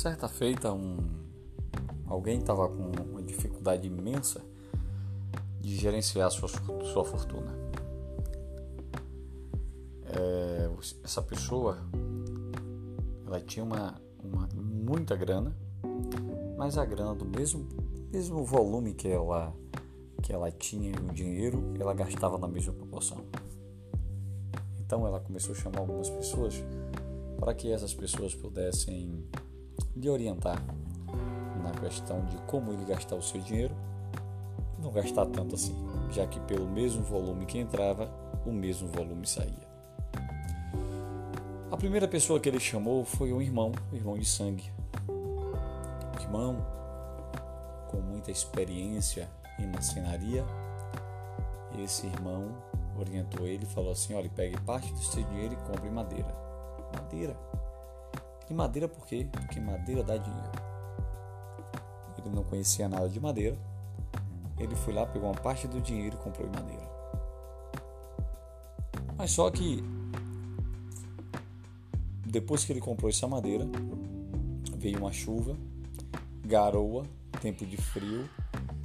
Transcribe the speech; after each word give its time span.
Certa 0.00 0.28
feita, 0.28 0.72
um, 0.72 0.96
alguém 2.06 2.38
estava 2.38 2.66
com 2.66 2.90
uma 3.10 3.22
dificuldade 3.22 3.86
imensa 3.86 4.40
de 5.60 5.76
gerenciar 5.76 6.30
sua, 6.30 6.48
sua 6.48 7.04
fortuna. 7.04 7.52
É, 10.06 10.70
essa 11.04 11.20
pessoa 11.20 11.76
ela 13.26 13.42
tinha 13.42 13.62
uma, 13.62 14.00
uma 14.24 14.48
muita 14.54 15.14
grana, 15.14 15.54
mas 16.56 16.78
a 16.78 16.84
grana 16.86 17.14
do 17.14 17.26
mesmo, 17.26 17.68
mesmo 18.10 18.42
volume 18.42 18.94
que 18.94 19.06
ela 19.06 19.54
que 20.22 20.32
ela 20.32 20.50
tinha 20.50 20.94
o 20.98 21.12
dinheiro, 21.12 21.74
ela 21.78 21.92
gastava 21.92 22.38
na 22.38 22.48
mesma 22.48 22.72
proporção. 22.72 23.18
Então 24.78 25.06
ela 25.06 25.20
começou 25.20 25.54
a 25.54 25.58
chamar 25.58 25.80
algumas 25.80 26.08
pessoas 26.08 26.54
para 27.38 27.52
que 27.52 27.70
essas 27.70 27.92
pessoas 27.92 28.34
pudessem 28.34 29.28
lhe 29.96 30.08
orientar 30.08 30.62
na 31.62 31.70
questão 31.72 32.24
de 32.24 32.36
como 32.42 32.72
ele 32.72 32.84
gastar 32.84 33.16
o 33.16 33.22
seu 33.22 33.40
dinheiro 33.40 33.74
não 34.80 34.90
gastar 34.90 35.26
tanto 35.26 35.54
assim, 35.54 35.74
já 36.10 36.26
que 36.26 36.40
pelo 36.40 36.66
mesmo 36.66 37.02
volume 37.02 37.46
que 37.46 37.58
entrava, 37.58 38.10
o 38.46 38.50
mesmo 38.50 38.88
volume 38.88 39.26
saía. 39.26 39.70
A 41.70 41.76
primeira 41.76 42.08
pessoa 42.08 42.40
que 42.40 42.48
ele 42.48 42.58
chamou 42.58 43.04
foi 43.04 43.32
um 43.32 43.40
irmão, 43.40 43.72
um 43.92 43.96
irmão 43.96 44.18
de 44.18 44.24
sangue. 44.24 44.70
Um 45.08 46.20
irmão 46.20 46.66
com 47.88 47.98
muita 47.98 48.30
experiência 48.30 49.28
em 49.58 49.66
marcenaria. 49.66 50.44
Esse 51.78 52.06
irmão 52.06 52.48
orientou 52.98 53.46
ele 53.46 53.64
e 53.64 53.66
falou 53.66 53.92
assim: 53.92 54.14
olha, 54.14 54.28
pegue 54.34 54.58
parte 54.62 54.92
do 54.92 54.98
seu 54.98 55.22
dinheiro 55.24 55.54
e 55.54 55.56
compre 55.56 55.88
madeira. 55.90 56.34
Madeira. 56.94 57.36
E 58.50 58.54
madeira 58.54 58.88
por 58.88 59.06
quê? 59.06 59.26
Porque 59.30 59.60
madeira 59.60 60.02
dá 60.02 60.16
dinheiro. 60.16 60.50
Ele 62.18 62.34
não 62.34 62.42
conhecia 62.42 62.88
nada 62.88 63.08
de 63.08 63.20
madeira. 63.20 63.56
Ele 64.58 64.74
foi 64.74 64.92
lá, 64.92 65.06
pegou 65.06 65.30
uma 65.30 65.40
parte 65.40 65.68
do 65.68 65.80
dinheiro 65.80 66.16
e 66.16 66.22
comprou 66.22 66.48
madeira. 66.48 66.90
Mas 69.16 69.30
só 69.30 69.50
que 69.50 69.82
depois 72.26 72.64
que 72.64 72.72
ele 72.72 72.80
comprou 72.80 73.08
essa 73.08 73.26
madeira, 73.26 73.66
veio 74.76 74.98
uma 74.98 75.12
chuva, 75.12 75.56
garoa, 76.44 77.04
tempo 77.40 77.64
de 77.64 77.76
frio, 77.76 78.28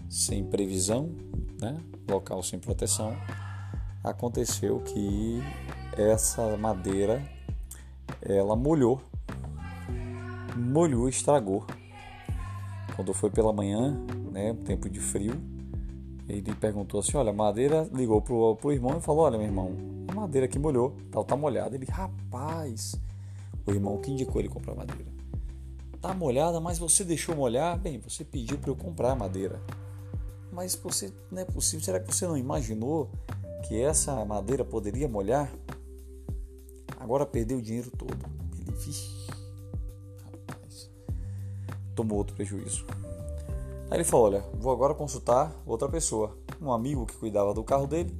sem 0.09 0.45
previsão, 0.45 1.09
né? 1.59 1.81
local 2.07 2.41
sem 2.43 2.59
proteção 2.59 3.15
aconteceu 4.03 4.79
que 4.81 5.41
essa 5.97 6.55
madeira 6.57 7.23
ela 8.21 8.55
molhou, 8.55 9.01
molhou, 10.55 11.09
estragou. 11.09 11.65
Quando 12.95 13.13
foi 13.13 13.29
pela 13.29 13.51
manhã, 13.51 13.99
né, 14.31 14.53
tempo 14.65 14.89
de 14.89 14.99
frio, 14.99 15.33
ele 16.27 16.53
perguntou 16.55 16.99
assim: 16.99 17.17
Olha, 17.17 17.31
a 17.31 17.33
madeira 17.33 17.89
ligou 17.93 18.21
pro, 18.21 18.55
pro 18.55 18.71
irmão 18.71 18.97
e 18.97 19.01
falou: 19.01 19.25
Olha, 19.25 19.37
meu 19.37 19.47
irmão, 19.47 19.75
a 20.07 20.13
madeira 20.13 20.47
que 20.47 20.57
molhou, 20.57 20.95
tal, 21.11 21.23
tá 21.23 21.35
molhada. 21.35 21.75
Ele, 21.75 21.85
rapaz, 21.85 22.95
o 23.65 23.71
irmão 23.71 23.99
que 23.99 24.11
indicou 24.11 24.41
ele 24.41 24.49
comprar 24.49 24.75
madeira. 24.75 25.13
Tá 26.01 26.13
molhada, 26.13 26.59
mas 26.59 26.77
você 26.77 27.03
deixou 27.03 27.35
molhar? 27.35 27.77
Bem, 27.79 27.99
você 27.99 28.23
pediu 28.23 28.57
para 28.57 28.69
eu 28.69 28.75
comprar 28.75 29.15
madeira. 29.15 29.59
Mas 30.51 30.75
você 30.75 31.11
não 31.31 31.41
é 31.41 31.45
possível. 31.45 31.83
Será 31.83 31.99
que 31.99 32.13
você 32.13 32.27
não 32.27 32.37
imaginou 32.37 33.09
que 33.67 33.81
essa 33.81 34.23
madeira 34.23 34.63
poderia 34.63 35.07
molhar, 35.07 35.51
agora 36.99 37.25
perdeu 37.25 37.57
o 37.57 37.61
dinheiro 37.61 37.91
todo. 37.91 38.15
Ele, 38.59 38.71
vixi, 38.77 39.14
tomou 41.95 42.17
outro 42.17 42.35
prejuízo. 42.35 42.85
Aí 43.89 43.97
ele 43.97 44.03
falou: 44.03 44.25
Olha, 44.27 44.43
vou 44.53 44.71
agora 44.71 44.93
consultar 44.93 45.51
outra 45.65 45.87
pessoa, 45.87 46.37
um 46.61 46.71
amigo 46.71 47.05
que 47.05 47.15
cuidava 47.15 47.53
do 47.53 47.63
carro 47.63 47.87
dele. 47.87 48.13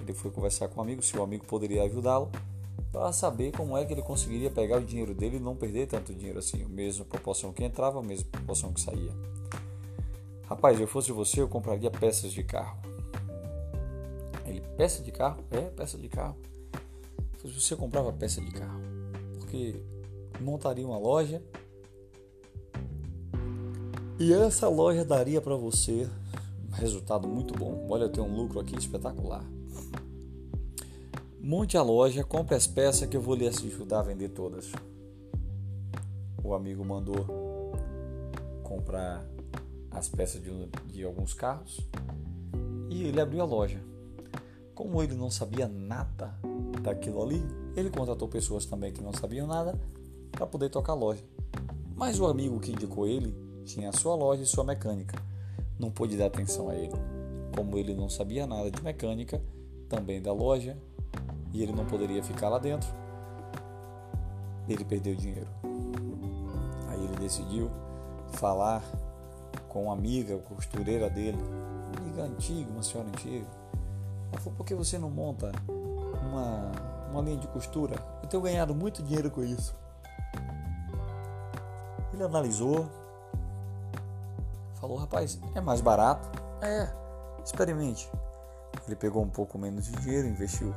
Ele 0.00 0.12
foi 0.12 0.30
conversar 0.30 0.68
com 0.68 0.76
o 0.76 0.78
um 0.78 0.82
amigo 0.82 1.02
se 1.02 1.16
o 1.16 1.22
amigo 1.22 1.44
poderia 1.46 1.82
ajudá-lo 1.84 2.30
para 2.92 3.12
saber 3.12 3.52
como 3.52 3.76
é 3.76 3.84
que 3.84 3.92
ele 3.92 4.02
conseguiria 4.02 4.50
pegar 4.50 4.78
o 4.78 4.84
dinheiro 4.84 5.14
dele 5.14 5.36
e 5.36 5.40
não 5.40 5.54
perder 5.54 5.86
tanto 5.86 6.12
dinheiro 6.12 6.38
assim, 6.38 6.64
a 6.64 6.68
mesma 6.68 7.04
proporção 7.04 7.52
que 7.52 7.62
entrava, 7.62 8.00
a 8.00 8.02
mesma 8.02 8.26
proporção 8.30 8.72
que 8.72 8.80
saía. 8.80 9.12
Rapaz, 10.48 10.80
eu 10.80 10.88
fosse 10.88 11.12
você, 11.12 11.40
eu 11.40 11.48
compraria 11.48 11.90
peças 11.90 12.32
de 12.32 12.42
carro. 12.42 12.76
Ele, 14.44 14.60
peça 14.76 15.00
de 15.02 15.12
carro? 15.12 15.44
É, 15.52 15.60
peça 15.60 15.96
de 15.96 16.08
carro. 16.08 16.36
Se 17.40 17.48
você 17.48 17.76
comprava 17.76 18.12
peça 18.12 18.40
de 18.40 18.50
carro, 18.50 18.80
porque 19.38 19.80
montaria 20.40 20.84
uma 20.84 20.98
loja 20.98 21.40
e 24.20 24.34
essa 24.34 24.68
loja 24.68 25.02
daria 25.02 25.40
para 25.40 25.56
você 25.56 26.06
um 26.68 26.74
resultado 26.74 27.26
muito 27.26 27.54
bom. 27.54 27.86
Olha, 27.88 28.02
eu 28.02 28.10
tenho 28.10 28.26
um 28.26 28.36
lucro 28.36 28.60
aqui 28.60 28.76
espetacular. 28.76 29.42
Monte 31.40 31.78
a 31.78 31.82
loja, 31.82 32.22
compre 32.22 32.54
as 32.54 32.66
peças 32.66 33.08
que 33.08 33.16
eu 33.16 33.20
vou 33.22 33.34
lhe 33.34 33.48
ajudar 33.48 34.00
a 34.00 34.02
vender 34.02 34.28
todas. 34.28 34.70
O 36.44 36.52
amigo 36.52 36.84
mandou 36.84 37.72
comprar 38.62 39.24
as 39.90 40.06
peças 40.10 40.42
de, 40.42 40.50
de 40.92 41.02
alguns 41.02 41.32
carros 41.32 41.80
e 42.90 43.04
ele 43.04 43.22
abriu 43.22 43.40
a 43.40 43.46
loja. 43.46 43.82
Como 44.74 45.02
ele 45.02 45.14
não 45.14 45.30
sabia 45.30 45.66
nada 45.66 46.34
daquilo 46.82 47.22
ali, 47.22 47.42
ele 47.74 47.88
contratou 47.88 48.28
pessoas 48.28 48.66
também 48.66 48.92
que 48.92 49.02
não 49.02 49.14
sabiam 49.14 49.46
nada 49.46 49.80
para 50.30 50.46
poder 50.46 50.68
tocar 50.68 50.92
a 50.92 50.96
loja. 50.96 51.24
Mas 51.96 52.20
o 52.20 52.26
amigo 52.26 52.60
que 52.60 52.72
indicou 52.72 53.06
ele 53.06 53.34
tinha 53.64 53.90
a 53.90 53.92
sua 53.92 54.14
loja 54.14 54.42
e 54.42 54.46
sua 54.46 54.64
mecânica. 54.64 55.20
Não 55.78 55.90
pôde 55.90 56.16
dar 56.16 56.26
atenção 56.26 56.68
a 56.68 56.74
ele. 56.74 56.92
Como 57.54 57.76
ele 57.76 57.94
não 57.94 58.08
sabia 58.08 58.46
nada 58.46 58.70
de 58.70 58.82
mecânica, 58.82 59.42
também 59.88 60.22
da 60.22 60.32
loja, 60.32 60.76
e 61.52 61.62
ele 61.62 61.72
não 61.72 61.84
poderia 61.84 62.22
ficar 62.22 62.48
lá 62.48 62.58
dentro, 62.58 62.88
ele 64.68 64.84
perdeu 64.84 65.14
dinheiro. 65.14 65.48
Aí 66.88 67.04
ele 67.04 67.16
decidiu 67.16 67.70
falar 68.32 68.82
com 69.68 69.84
uma 69.84 69.92
amiga, 69.92 70.38
costureira 70.38 71.10
dele, 71.10 71.38
uma 71.38 72.00
amiga 72.00 72.22
antiga, 72.22 72.70
uma 72.70 72.82
senhora 72.82 73.08
antiga, 73.08 73.46
ela 74.30 74.40
falou, 74.40 74.56
por 74.56 74.64
que 74.64 74.74
você 74.74 74.96
não 74.96 75.10
monta 75.10 75.50
uma, 76.22 76.70
uma 77.10 77.20
linha 77.20 77.36
de 77.36 77.48
costura? 77.48 77.96
Eu 78.22 78.28
tenho 78.28 78.42
ganhado 78.42 78.74
muito 78.74 79.02
dinheiro 79.02 79.30
com 79.30 79.42
isso. 79.42 79.74
Ele 82.14 82.22
analisou, 82.22 82.88
falou, 84.80 84.96
rapaz, 84.96 85.38
é 85.54 85.60
mais 85.60 85.80
barato? 85.80 86.30
É, 86.62 86.88
experimente. 87.44 88.10
Ele 88.86 88.96
pegou 88.96 89.22
um 89.22 89.28
pouco 89.28 89.58
menos 89.58 89.84
de 89.84 89.92
dinheiro, 89.92 90.26
investiu 90.26 90.74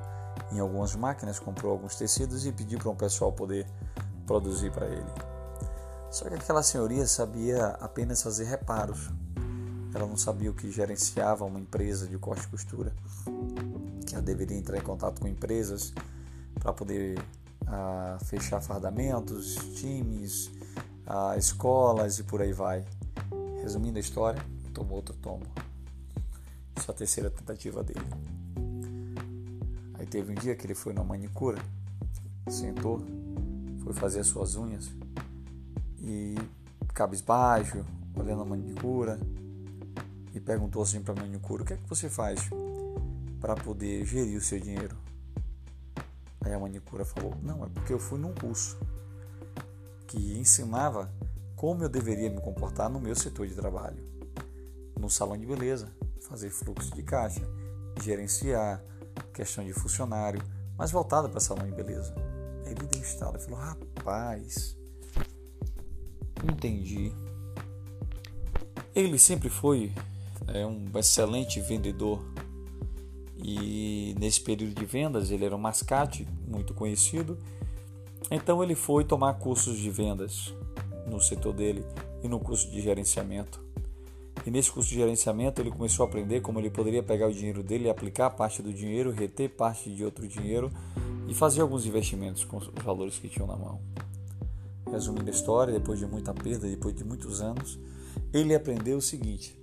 em 0.51 0.59
algumas 0.59 0.95
máquinas, 0.95 1.39
comprou 1.39 1.71
alguns 1.71 1.95
tecidos 1.95 2.45
e 2.45 2.51
pediu 2.51 2.79
para 2.79 2.89
um 2.89 2.95
pessoal 2.95 3.31
poder 3.31 3.65
produzir 4.25 4.71
para 4.71 4.87
ele. 4.87 5.11
Só 6.11 6.27
que 6.29 6.35
aquela 6.35 6.61
senhoria 6.61 7.07
sabia 7.07 7.67
apenas 7.79 8.21
fazer 8.21 8.45
reparos, 8.45 9.09
ela 9.93 10.07
não 10.07 10.17
sabia 10.17 10.49
o 10.49 10.53
que 10.53 10.71
gerenciava 10.71 11.45
uma 11.45 11.59
empresa 11.59 12.07
de 12.07 12.17
corte 12.17 12.45
e 12.45 12.47
costura, 12.47 12.93
que 14.05 14.15
ela 14.15 14.23
deveria 14.23 14.57
entrar 14.57 14.77
em 14.77 14.81
contato 14.81 15.21
com 15.21 15.27
empresas 15.27 15.93
para 16.59 16.73
poder 16.73 17.19
ah, 17.67 18.17
fechar 18.25 18.61
fardamentos, 18.61 19.55
times, 19.75 20.51
ah, 21.05 21.35
escolas 21.37 22.19
e 22.19 22.23
por 22.23 22.41
aí 22.41 22.53
vai. 22.53 22.85
Resumindo 23.63 23.97
a 23.97 24.01
história, 24.01 24.43
tomou 24.73 24.97
outro 24.97 25.15
tombo. 25.15 25.45
Isso 26.75 26.91
é 26.91 26.93
a 26.93 26.97
terceira 26.97 27.29
tentativa 27.29 27.81
dele. 27.81 28.05
Aí 29.93 30.05
teve 30.05 30.33
um 30.33 30.35
dia 30.35 30.53
que 30.53 30.65
ele 30.65 30.75
foi 30.75 30.91
na 30.93 31.01
manicura, 31.01 31.57
sentou, 32.49 33.01
foi 33.81 33.93
fazer 33.93 34.19
as 34.19 34.27
suas 34.27 34.57
unhas 34.57 34.91
e 36.01 36.35
cabisbaixo, 36.93 37.85
olhando 38.13 38.41
a 38.41 38.45
manicura, 38.45 39.17
e 40.33 40.41
perguntou 40.41 40.81
assim 40.81 41.01
para 41.01 41.13
a 41.13 41.21
manicure: 41.21 41.63
O 41.63 41.65
que 41.65 41.71
é 41.71 41.77
que 41.77 41.87
você 41.87 42.09
faz 42.09 42.41
para 43.39 43.55
poder 43.55 44.05
gerir 44.05 44.37
o 44.37 44.41
seu 44.41 44.59
dinheiro? 44.59 44.97
Aí 46.41 46.51
a 46.51 46.59
manicura 46.59 47.05
falou: 47.05 47.33
Não, 47.41 47.63
é 47.63 47.69
porque 47.69 47.93
eu 47.93 47.99
fui 47.99 48.19
num 48.19 48.33
curso 48.33 48.77
que 50.05 50.37
ensinava 50.37 51.09
como 51.63 51.81
eu 51.81 51.87
deveria 51.87 52.29
me 52.29 52.41
comportar 52.41 52.89
no 52.89 52.99
meu 52.99 53.15
setor 53.15 53.47
de 53.47 53.55
trabalho, 53.55 54.03
no 54.99 55.09
salão 55.09 55.37
de 55.37 55.45
beleza, 55.45 55.87
fazer 56.19 56.49
fluxo 56.49 56.93
de 56.93 57.01
caixa, 57.03 57.39
gerenciar, 58.01 58.83
questão 59.33 59.63
de 59.63 59.71
funcionário, 59.71 60.43
mas 60.77 60.91
voltada 60.91 61.29
para 61.29 61.39
salão 61.39 61.65
de 61.65 61.71
beleza. 61.71 62.13
Ele 62.65 62.85
deu 62.85 63.01
estalo 63.01 63.37
e 63.37 63.39
falou: 63.39 63.59
Rapaz, 63.59 64.77
entendi. 66.43 67.13
Ele 68.93 69.17
sempre 69.17 69.49
foi 69.49 69.93
é 70.49 70.65
um 70.65 70.91
excelente 70.95 71.61
vendedor 71.61 72.21
e 73.37 74.13
nesse 74.19 74.41
período 74.41 74.75
de 74.75 74.85
vendas 74.85 75.31
ele 75.31 75.45
era 75.45 75.55
um 75.55 75.59
mascate 75.59 76.27
muito 76.45 76.73
conhecido. 76.73 77.37
Então 78.29 78.61
ele 78.61 78.75
foi 78.75 79.05
tomar 79.05 79.35
cursos 79.35 79.77
de 79.77 79.89
vendas 79.89 80.53
no 81.07 81.19
setor 81.21 81.53
dele 81.53 81.85
e 82.23 82.27
no 82.27 82.39
curso 82.39 82.69
de 82.69 82.81
gerenciamento. 82.81 83.63
E 84.45 84.51
nesse 84.51 84.71
curso 84.71 84.89
de 84.89 84.95
gerenciamento 84.95 85.61
ele 85.61 85.71
começou 85.71 86.05
a 86.05 86.09
aprender 86.09 86.41
como 86.41 86.59
ele 86.59 86.69
poderia 86.69 87.01
pegar 87.01 87.27
o 87.27 87.33
dinheiro 87.33 87.63
dele 87.63 87.89
aplicar 87.89 88.29
parte 88.31 88.61
do 88.61 88.73
dinheiro, 88.73 89.11
reter 89.11 89.49
parte 89.49 89.89
de 89.93 90.03
outro 90.03 90.27
dinheiro 90.27 90.69
e 91.27 91.33
fazer 91.33 91.61
alguns 91.61 91.85
investimentos 91.85 92.43
com 92.43 92.57
os 92.57 92.67
valores 92.83 93.17
que 93.17 93.29
tinham 93.29 93.47
na 93.47 93.55
mão. 93.55 93.79
Resumindo 94.91 95.29
a 95.29 95.33
história, 95.33 95.73
depois 95.73 95.97
de 95.97 96.05
muita 96.05 96.33
perda, 96.33 96.67
depois 96.67 96.93
de 96.95 97.03
muitos 97.03 97.41
anos, 97.41 97.79
ele 98.33 98.53
aprendeu 98.53 98.97
o 98.97 99.01
seguinte: 99.01 99.57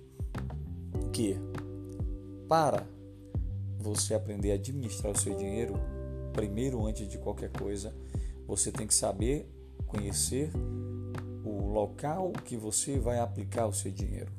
que 1.13 1.37
para 2.47 2.85
você 3.79 4.13
aprender 4.13 4.51
a 4.51 4.55
administrar 4.55 5.13
o 5.13 5.17
seu 5.17 5.35
dinheiro, 5.35 5.75
primeiro 6.33 6.85
antes 6.85 7.07
de 7.07 7.17
qualquer 7.17 7.51
coisa, 7.51 7.93
você 8.47 8.71
tem 8.71 8.87
que 8.87 8.93
saber 8.93 9.49
conhecer 9.87 10.51
local 11.71 12.31
que 12.45 12.57
você 12.57 12.99
vai 12.99 13.19
aplicar 13.19 13.65
o 13.65 13.73
seu 13.73 13.91
dinheiro, 13.91 14.31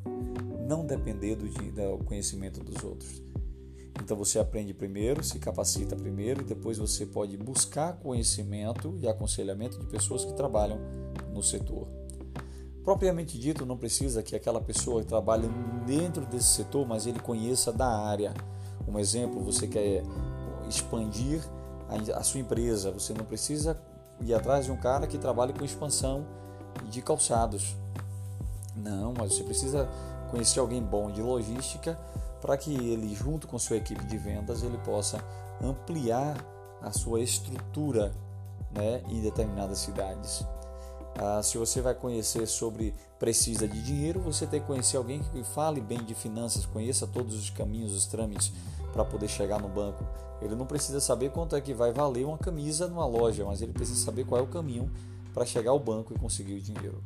não 0.69 0.87
depender 0.87 1.35
do, 1.35 1.47
do 1.47 2.05
conhecimento 2.05 2.63
dos 2.63 2.85
outros. 2.85 3.23
Então 4.03 4.17
você 4.17 4.39
aprende 4.39 4.73
primeiro, 4.75 5.23
se 5.23 5.39
capacita 5.39 5.95
primeiro 5.95 6.43
e 6.43 6.45
depois 6.45 6.79
você 6.79 7.07
pode 7.07 7.37
buscar 7.37 7.95
conhecimento 7.95 8.97
e 9.01 9.09
aconselhamento 9.09 9.79
de 9.79 9.87
pessoas 9.87 10.25
que 10.25 10.33
trabalham 10.33 10.79
no 11.33 11.43
setor. 11.43 11.87
Propriamente 12.83 13.39
dito, 13.39 13.65
não 13.65 13.77
precisa 13.77 14.23
que 14.23 14.35
aquela 14.35 14.61
pessoa 14.61 15.05
trabalhe 15.05 15.49
dentro 15.87 16.27
desse 16.27 16.49
setor, 16.49 16.87
mas 16.87 17.07
ele 17.07 17.21
conheça 17.21 17.73
da 17.73 17.87
área. 17.87 18.35
Um 18.89 18.99
exemplo, 18.99 19.41
você 19.41 19.69
quer 19.69 20.03
expandir 20.69 21.41
a 22.15 22.23
sua 22.23 22.41
empresa, 22.41 22.91
você 22.91 23.13
não 23.13 23.25
precisa 23.25 23.81
ir 24.21 24.35
atrás 24.35 24.65
de 24.65 24.73
um 24.73 24.77
cara 24.77 25.07
que 25.07 25.17
trabalhe 25.17 25.53
com 25.53 25.65
expansão 25.65 26.27
de 26.91 27.03
calçados. 27.03 27.77
Não, 28.75 29.13
mas 29.17 29.35
você 29.35 29.45
precisa 29.45 29.89
conhecer 30.31 30.61
alguém 30.61 30.83
bom 30.83 31.11
de 31.11 31.21
logística 31.21 31.99
para 32.41 32.57
que 32.57 32.75
ele, 32.75 33.15
junto 33.15 33.47
com 33.47 33.59
sua 33.59 33.77
equipe 33.77 34.05
de 34.05 34.19
vendas, 34.19 34.63
ele 34.63 34.79
possa 34.79 35.23
ampliar 35.63 36.37
a 36.81 36.91
sua 36.91 37.21
estrutura 37.21 38.13
né, 38.73 39.03
em 39.09 39.21
determinadas 39.21 39.79
cidades. 39.79 40.45
Ah, 41.15 41.43
se 41.43 41.59
você 41.59 41.81
vai 41.81 41.95
conhecer 41.95 42.47
sobre 42.47 42.95
precisa 43.19 43.69
de 43.69 43.81
dinheiro, 43.83 44.19
você 44.19 44.47
tem 44.47 44.61
que 44.61 44.67
conhecer 44.67 44.97
alguém 44.97 45.21
que 45.21 45.45
fale 45.45 45.81
bem 45.81 46.03
de 46.03 46.15
finanças, 46.15 46.67
conheça 46.67 47.07
todos 47.07 47.37
os 47.37 47.51
caminhos, 47.51 47.95
os 47.95 48.07
trâmites 48.07 48.53
para 48.93 49.05
poder 49.05 49.29
chegar 49.29 49.61
no 49.61 49.69
banco. 49.69 50.05
Ele 50.41 50.57
não 50.57 50.67
precisa 50.67 51.01
saber 51.01 51.31
quanto 51.31 51.55
é 51.55 51.61
que 51.61 51.73
vai 51.73 51.93
valer 51.93 52.25
uma 52.25 52.39
camisa 52.39 52.89
numa 52.89 53.07
loja, 53.07 53.45
mas 53.45 53.63
ele 53.63 53.73
precisa 53.73 54.05
saber 54.05 54.25
qual 54.25 54.41
é 54.41 54.45
o 54.45 54.49
caminho 54.49 54.91
para 55.33 55.45
chegar 55.45 55.71
ao 55.71 55.81
banco 55.81 56.15
e 56.15 56.19
conseguir 56.19 56.55
o 56.55 56.61
dinheiro. 56.61 57.03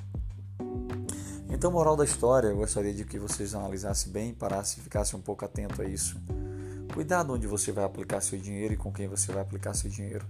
Então, 1.48 1.70
moral 1.70 1.96
da 1.96 2.04
história, 2.04 2.48
eu 2.48 2.56
gostaria 2.56 2.92
de 2.92 3.04
que 3.04 3.18
vocês 3.18 3.54
analisassem 3.54 4.12
bem, 4.12 4.34
parassem 4.34 4.80
e 4.80 4.82
ficassem 4.82 5.18
um 5.18 5.22
pouco 5.22 5.44
atento 5.44 5.80
a 5.80 5.84
isso. 5.84 6.20
Cuidado 6.92 7.32
onde 7.32 7.46
você 7.46 7.72
vai 7.72 7.84
aplicar 7.84 8.20
seu 8.20 8.38
dinheiro 8.38 8.74
e 8.74 8.76
com 8.76 8.92
quem 8.92 9.06
você 9.06 9.32
vai 9.32 9.42
aplicar 9.42 9.74
seu 9.74 9.88
dinheiro. 9.88 10.24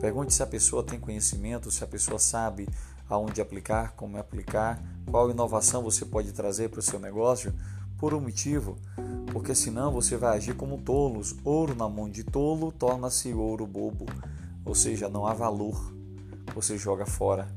Pergunte 0.00 0.32
se 0.32 0.42
a 0.42 0.46
pessoa 0.46 0.82
tem 0.82 0.98
conhecimento, 0.98 1.70
se 1.70 1.84
a 1.84 1.86
pessoa 1.86 2.18
sabe 2.18 2.68
aonde 3.08 3.40
aplicar, 3.40 3.92
como 3.92 4.16
aplicar, 4.16 4.82
qual 5.10 5.30
inovação 5.30 5.82
você 5.82 6.04
pode 6.04 6.32
trazer 6.32 6.70
para 6.70 6.80
o 6.80 6.82
seu 6.82 6.98
negócio, 6.98 7.54
por 7.98 8.12
um 8.12 8.20
motivo, 8.20 8.76
porque 9.32 9.54
senão 9.54 9.92
você 9.92 10.16
vai 10.16 10.36
agir 10.36 10.54
como 10.54 10.78
tolos. 10.78 11.36
Ouro 11.44 11.74
na 11.74 11.88
mão 11.88 12.08
de 12.08 12.24
tolo 12.24 12.72
torna-se 12.72 13.32
ouro 13.32 13.66
bobo, 13.66 14.06
ou 14.64 14.74
seja, 14.74 15.08
não 15.08 15.26
há 15.26 15.34
valor, 15.34 15.93
você 16.54 16.76
joga 16.76 17.06
fora. 17.06 17.48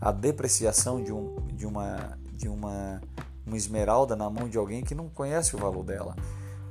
A 0.00 0.10
depreciação 0.10 1.02
de, 1.02 1.12
um, 1.12 1.36
de, 1.52 1.66
uma, 1.66 2.18
de 2.32 2.48
uma, 2.48 3.00
uma 3.46 3.56
esmeralda 3.56 4.16
na 4.16 4.28
mão 4.28 4.48
de 4.48 4.58
alguém 4.58 4.82
que 4.82 4.94
não 4.94 5.08
conhece 5.08 5.54
o 5.54 5.58
valor 5.58 5.84
dela. 5.84 6.16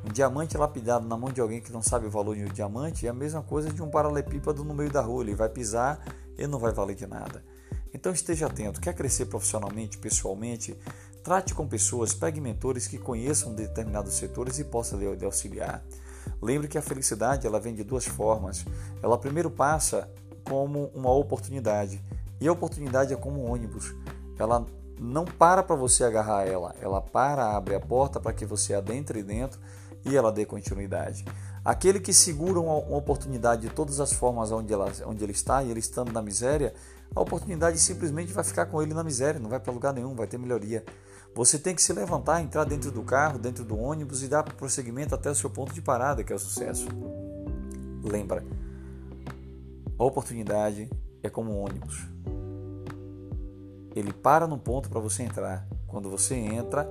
Um 0.06 0.12
diamante 0.12 0.58
lapidado 0.58 1.08
na 1.08 1.16
mão 1.16 1.32
de 1.32 1.40
alguém 1.40 1.62
que 1.62 1.72
não 1.72 1.82
sabe 1.82 2.08
o 2.08 2.12
valor 2.12 2.36
de 2.36 2.44
um 2.44 2.50
diamante 2.50 3.08
é 3.08 3.10
a 3.10 3.14
mesma 3.14 3.42
coisa 3.42 3.72
de 3.72 3.82
um 3.82 3.90
paralepípedo 3.90 4.64
no 4.64 4.74
meio 4.74 4.92
da 4.92 5.02
rua. 5.02 5.24
Ele 5.24 5.36
vai 5.36 5.48
pisar 5.48 6.04
e 6.38 6.46
não 6.46 6.60
vai 6.60 6.74
valer 6.74 6.96
de 6.96 7.08
nada. 7.08 7.44
Então 7.94 8.12
esteja 8.12 8.48
atento. 8.48 8.82
Quer 8.82 8.94
crescer 8.94 9.28
profissionalmente, 9.28 9.98
pessoalmente? 9.98 10.78
Trate 11.24 11.54
com 11.54 11.66
pessoas, 11.66 12.14
pegue 12.14 12.42
mentores 12.42 12.86
que 12.86 12.98
conheçam 12.98 13.54
determinados 13.54 14.16
setores 14.16 14.60
e 14.60 14.66
possa 14.66 14.98
lhe 14.98 15.24
auxiliar. 15.24 15.82
Lembre 16.42 16.68
que 16.68 16.78
a 16.78 16.82
felicidade 16.82 17.48
ela 17.48 17.60
vem 17.60 17.74
de 17.74 17.84
duas 17.84 18.06
formas. 18.06 18.66
Ela 19.02 19.18
primeiro 19.18 19.50
passa 19.50 20.10
como 20.44 20.92
uma 20.94 21.12
oportunidade 21.12 22.02
e 22.40 22.48
a 22.48 22.52
oportunidade 22.52 23.14
é 23.14 23.16
como 23.16 23.44
um 23.44 23.52
ônibus. 23.52 23.96
Ela 24.38 24.66
não 25.00 25.26
para 25.26 25.64
para 25.64 25.76
você 25.76 26.04
agarrar 26.04 26.48
ela, 26.48 26.76
ela 26.82 27.02
para, 27.02 27.56
abre 27.56 27.76
a 27.76 27.80
porta 27.80 28.20
para 28.20 28.34
que 28.34 28.46
você 28.46 28.74
adentre 28.74 29.24
dentro 29.24 29.60
e 30.06 30.16
ela 30.16 30.32
dê 30.32 30.46
continuidade. 30.46 31.26
Aquele 31.64 32.00
que 32.00 32.14
segura 32.14 32.60
uma, 32.60 32.76
uma 32.76 32.98
oportunidade 32.98 33.62
de 33.62 33.70
todas 33.70 34.00
as 34.00 34.12
formas 34.12 34.52
onde, 34.52 34.74
ela, 34.74 34.92
onde 35.06 35.24
ele 35.24 35.32
está 35.32 35.64
e 35.64 35.72
ele 35.72 35.80
estando 35.80 36.12
na 36.12 36.22
miséria, 36.22 36.74
a 37.16 37.22
oportunidade 37.22 37.80
simplesmente 37.80 38.34
vai 38.34 38.44
ficar 38.44 38.66
com 38.66 38.82
ele 38.82 38.94
na 38.94 39.04
miséria, 39.04 39.40
não 39.40 39.50
vai 39.50 39.60
para 39.60 39.72
lugar 39.72 39.94
nenhum, 39.94 40.14
vai 40.14 40.28
ter 40.28 40.38
melhoria. 40.38 40.84
Você 41.36 41.58
tem 41.58 41.74
que 41.74 41.82
se 41.82 41.94
levantar, 41.94 42.42
entrar 42.42 42.64
dentro 42.64 42.92
do 42.92 43.02
carro, 43.04 43.40
dentro 43.40 43.64
do 43.64 43.80
ônibus 43.80 44.22
e 44.22 44.28
dar 44.28 44.44
prosseguimento 44.44 45.16
até 45.16 45.32
o 45.32 45.36
seu 45.36 45.50
ponto 45.50 45.74
de 45.74 45.82
parada, 45.82 46.24
que 46.24 46.34
é 46.34 46.36
o 46.36 46.40
sucesso. 46.40 46.88
Lembra, 48.04 48.44
a 49.98 50.04
oportunidade 50.04 50.90
é 51.22 51.30
como 51.30 51.52
um 51.52 51.64
ônibus. 51.64 52.08
Ele 53.96 54.12
para 54.12 54.48
no 54.48 54.58
ponto 54.58 54.90
para 54.90 55.00
você 55.00 55.24
entrar. 55.24 55.68
Quando 55.88 56.10
você 56.10 56.36
entra, 56.36 56.90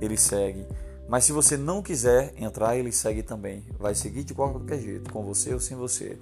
ele 0.00 0.16
segue. 0.16 0.66
Mas 1.08 1.24
se 1.24 1.32
você 1.32 1.56
não 1.56 1.82
quiser 1.82 2.34
entrar, 2.36 2.76
ele 2.76 2.92
segue 2.92 3.22
também. 3.22 3.64
Vai 3.78 3.94
seguir 3.94 4.24
de 4.24 4.34
qualquer 4.34 4.80
jeito, 4.80 5.12
com 5.12 5.22
você 5.22 5.52
ou 5.52 5.60
sem 5.60 5.76
você. 5.76 6.18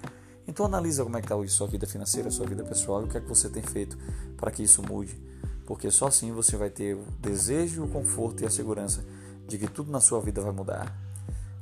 Então 0.47 0.67
analisa 0.67 1.05
como 1.05 1.17
é 1.17 1.21
que 1.21 1.27
está 1.27 1.37
hoje 1.37 1.53
sua 1.53 1.67
vida 1.67 1.87
financeira, 1.87 2.31
sua 2.31 2.47
vida 2.47 2.65
pessoal 2.65 3.03
e 3.03 3.05
o 3.05 3.09
que 3.09 3.17
é 3.17 3.21
que 3.21 3.29
você 3.29 3.49
tem 3.49 3.63
feito 3.63 3.97
para 4.37 4.51
que 4.51 4.63
isso 4.63 4.83
mude. 4.83 5.21
Porque 5.67 5.91
só 5.91 6.09
assim 6.09 6.33
você 6.33 6.57
vai 6.57 6.71
ter 6.71 6.95
o 6.95 7.05
desejo, 7.21 7.85
o 7.85 7.89
conforto 7.89 8.43
e 8.43 8.47
a 8.47 8.51
segurança 8.51 9.05
de 9.47 9.59
que 9.59 9.69
tudo 9.69 9.91
na 9.91 10.01
sua 10.01 10.21
vida 10.21 10.41
vai 10.41 10.53
mudar. 10.53 10.93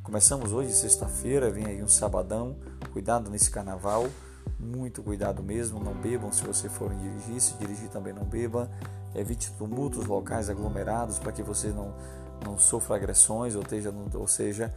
Começamos 0.03 0.53
hoje, 0.53 0.73
sexta-feira, 0.73 1.51
vem 1.51 1.67
aí 1.67 1.83
um 1.83 1.89
sabadão. 1.89 2.57
Cuidado 2.93 3.31
nesse 3.31 3.51
carnaval, 3.51 4.09
muito 4.59 5.03
cuidado 5.03 5.43
mesmo. 5.43 5.81
Não 5.81 5.95
bebam 5.95 6.33
se 6.33 6.45
você 6.45 6.69
for 6.69 6.93
dirigir, 6.95 7.41
se 7.41 7.55
dirigir 7.55 7.89
também 7.89 8.13
não 8.13 8.25
beba. 8.25 8.71
Evite 9.15 9.53
tumultos 9.53 10.07
locais 10.07 10.51
aglomerados 10.51 11.19
para 11.19 11.33
que 11.33 11.43
você 11.43 11.69
não, 11.69 11.95
não 12.45 12.59
sofra 12.59 12.97
agressões, 12.97 13.55
ou, 13.55 13.67
seja, 13.67 13.95
ou 14.15 14.29
seja, 14.29 14.75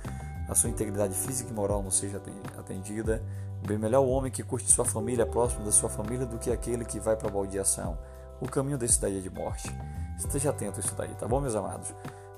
a 0.47 0.55
sua 0.55 0.69
integridade 0.69 1.13
física 1.13 1.49
e 1.49 1.53
moral 1.53 1.83
não 1.83 1.91
seja 1.91 2.21
atendida. 2.57 3.21
Bem 3.65 3.77
melhor 3.77 4.01
o 4.01 4.09
homem 4.09 4.31
que 4.31 4.41
curte 4.41 4.71
sua 4.71 4.85
família, 4.85 5.25
próximo 5.25 5.63
da 5.63 5.71
sua 5.71 5.89
família, 5.89 6.25
do 6.25 6.37
que 6.39 6.51
aquele 6.51 6.83
que 6.83 6.99
vai 6.99 7.15
para 7.15 7.27
a 7.27 7.31
baldeação. 7.31 7.97
O 8.39 8.47
caminho 8.47 8.77
desse 8.77 8.99
daí 8.99 9.19
é 9.19 9.21
de 9.21 9.29
morte. 9.29 9.71
Esteja 10.17 10.49
atento 10.49 10.77
a 10.77 10.83
isso 10.83 10.95
daí, 10.95 11.13
tá 11.15 11.27
bom, 11.27 11.39
meus 11.39 11.55
amados? 11.55 11.93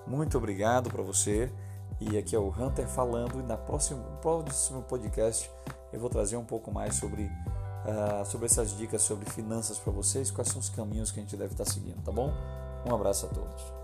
Muito 0.06 0.38
obrigado 0.38 0.90
para 0.90 1.02
você. 1.02 1.50
E 2.12 2.18
aqui 2.18 2.36
é 2.36 2.40
o 2.40 2.50
Hunter 2.50 2.88
falando. 2.88 3.40
E 3.40 3.44
na 3.44 3.58
próxima, 3.58 4.02
próximo 4.22 4.82
podcast 4.84 5.50
eu 5.92 6.00
vou 6.00 6.10
trazer 6.10 6.36
um 6.38 6.44
pouco 6.44 6.72
mais 6.72 6.96
sobre, 6.96 7.24
uh, 7.24 8.26
sobre 8.26 8.48
essas 8.48 8.76
dicas 8.76 9.02
sobre 9.04 9.30
finanças 9.30 9.78
para 9.78 9.94
vocês, 9.94 10.32
quais 10.32 10.50
são 10.50 10.60
os 10.60 10.70
caminhos 10.70 11.12
que 11.12 11.20
a 11.20 11.24
gente 11.24 11.38
deve 11.38 11.54
estar 11.54 11.66
tá 11.66 11.72
seguindo, 11.72 12.02
tá 12.04 12.12
bom? 12.12 12.34
Um 12.86 12.94
abraço 12.94 13.28
a 13.28 13.30
todos. 13.30 13.83